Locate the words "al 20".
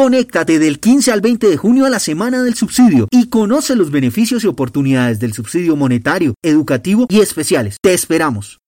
1.12-1.46